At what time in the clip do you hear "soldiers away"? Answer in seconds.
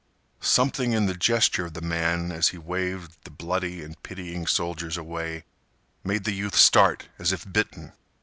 4.47-5.43